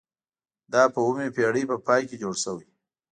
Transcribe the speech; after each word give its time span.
دا 0.73 0.81
په 0.93 0.99
اوومې 1.05 1.27
پیړۍ 1.35 1.63
په 1.71 1.77
پای 1.87 2.01
کې 2.09 2.15
جوړ 2.21 2.35
شوي. 2.43 2.67